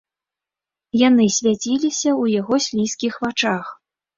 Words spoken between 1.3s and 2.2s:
свяціліся